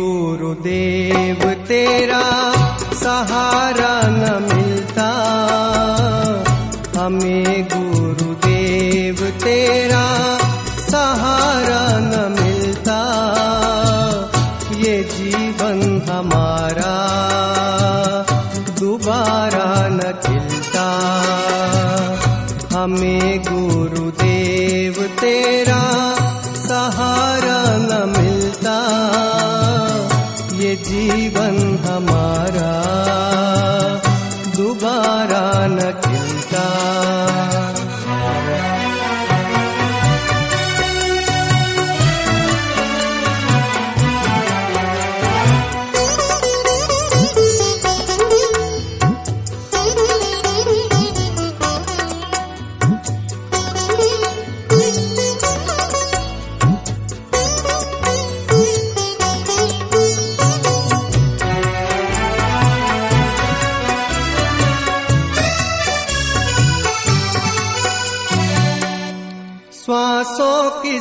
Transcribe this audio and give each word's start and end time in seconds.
गुरुदेव, 0.00 1.66
तेरा 1.68 2.52
सहारा 2.94 4.00
न 4.02 4.48
मिलता। 4.52 5.10
हमें 6.98 7.68
गुरुदेव, 7.72 9.30
तेरा 9.44 10.38
सहारा 10.90 11.98
न 11.98 12.36
मिलता। 12.40 13.00
ये 14.76 15.02
जीवन 15.02 16.02
हमारा 16.10 16.96
दोबारा 18.80 19.88
न 19.88 20.00
खिलता। 20.26 20.88
हमें 22.78 23.42
गुरुदेव, 23.42 25.02
तेरा 25.20 25.84
सहारा 26.68 27.33
जीवन 30.88 31.56
हमारा 31.86 32.72
दोबारा 34.56 35.44
न 35.66 35.90
खिलता 36.04 36.64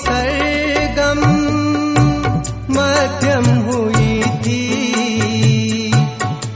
सरगम 0.00 1.20
मध्यम 2.76 3.46
हुई 3.68 4.22
थी। 4.44 4.64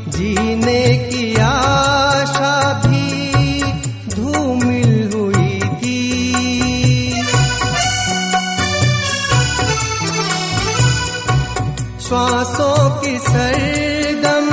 जीने 0.09 0.85
की 1.09 1.25
आशा 1.37 2.55
भी 2.87 3.63
धूमिल 4.15 5.11
हुई 5.15 5.61
थी। 5.81 6.01
श्वासों 12.01 12.79
की 13.01 13.19
सरगम 13.19 14.49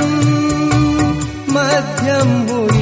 मध्यम 1.54 2.30
हुई 2.50 2.81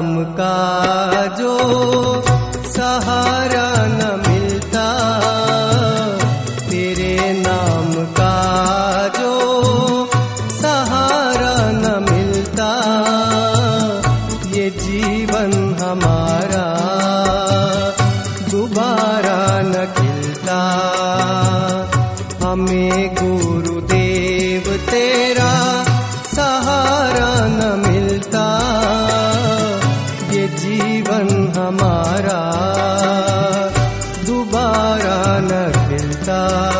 नाम 0.00 0.24
का 0.24 1.26
जो 1.38 1.54
सहारा 2.66 3.66
न 3.86 4.06
मिलता, 4.28 4.84
तेरे 6.70 7.16
नाम 7.32 7.92
का 8.18 8.36
जो 9.18 9.34
सहारा 10.52 11.52
न 11.74 11.92
मिलता, 12.08 12.70
ये 14.56 14.70
जीवन 14.78 15.52
हमारा 15.82 16.66
दोबारा 18.50 19.38
न 19.62 19.86
खिलता। 19.98 20.60
हमें 22.42 23.16
खिलता 36.30 36.70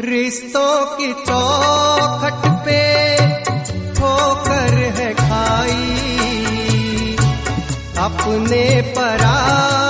रिश्तों 0.00 0.84
की 0.96 1.12
चौखट 1.24 2.43
अपने 8.24 8.64
परायों 8.96 9.83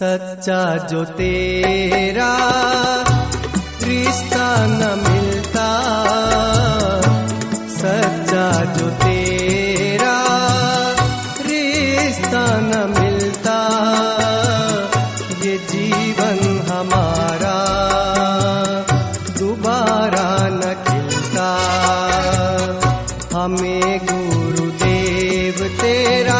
सच्चा 0.00 0.86
जो 0.90 1.04
तेरा 1.04 2.28
रिश्ता 3.82 4.46
न 4.66 4.86
मिलता, 5.02 5.66
सच्चा 7.74 8.46
जो 8.74 8.88
तेरा 9.02 10.14
रिश्ता 11.46 12.44
न 12.60 12.80
मिलता, 12.98 13.58
ये 15.44 15.56
जीवन 15.70 16.40
हमारा 16.70 17.58
दोबारा 19.38 20.28
न 20.48 20.74
खिलता। 20.88 21.50
हमें 23.36 24.06
गुरुदेव 24.06 25.68
तेरा 25.80 26.39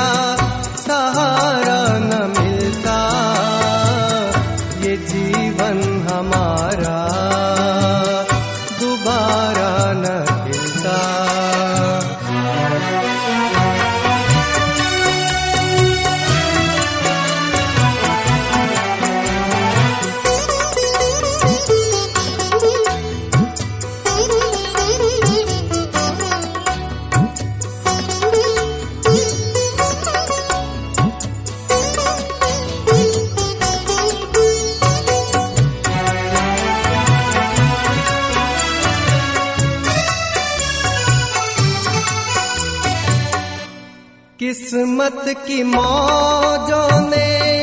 किस्मत 44.70 45.24
की 45.28 45.62
मौजों 45.62 47.08
ने 47.08 47.62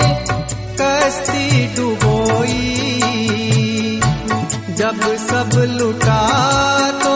कश्ती 0.81 1.75
डुबोई। 1.75 2.89
जब 4.69 5.15
सब 5.15 5.49
लुटा 5.57 6.21
तो 6.91 7.15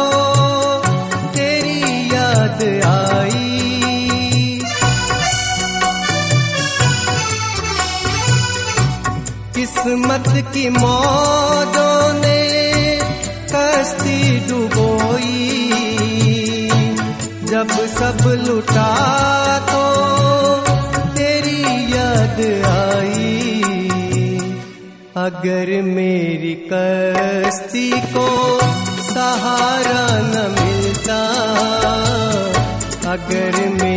तेरी 1.30 2.14
याद 2.14 2.64
आई। 2.86 3.60
किस्मत 9.56 10.54
की 10.54 10.70
मौजों 10.70 12.14
ने 12.14 12.40
कश्ती 13.56 14.40
डुबोई। 14.40 15.61
जब 17.52 17.72
सब 17.88 18.22
लुटा 18.48 18.92
तो 19.70 19.82
तेरी 21.16 21.64
याद 21.94 22.40
आई। 22.68 23.42
अगर 25.18 25.72
मेरी 25.82 26.54
कश्ती 26.72 27.90
को 28.14 28.28
सहारा 29.10 30.06
न 30.22 30.46
मिलता, 30.60 31.20
अगर 33.12 33.60
मेरी 33.70 33.91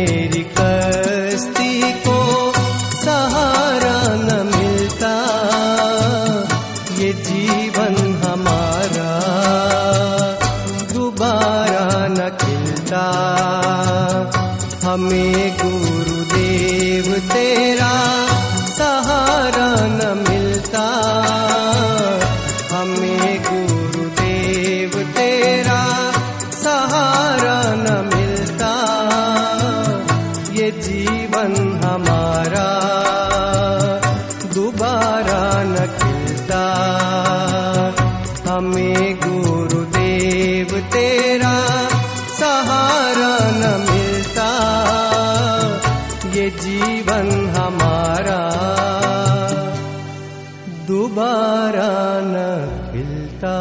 दोबारा 11.75 12.07
न 12.07 12.29
खिलता। 12.29 13.05
हमें 14.83 15.57
गुरुदेव 15.57 17.07
तेरा 17.33 17.93
सहारा 18.67 19.69
न 19.81 20.25
मिलता। 20.29 20.85
हमें 22.73 23.43
गुरुदेव 23.43 24.91
तेरा 25.17 25.81
सहारा 26.63 27.59
न 27.65 28.11
मिलता। 28.15 28.73
ये 30.53 30.71
जीवन 30.71 31.55
हमारा 31.83 32.69
दोबारा 34.53 35.43
न 35.63 35.75
खिलता। 35.75 36.63
हमें 38.47 39.15
गुरुदेव 39.15 39.44
दोबारा 50.87 51.89
न 52.23 52.35
खिलता। 52.91 53.55